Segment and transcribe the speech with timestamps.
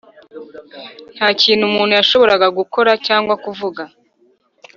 [1.15, 3.81] nta kintu umuntu yashoboraga gukora cyangwa kuvuga.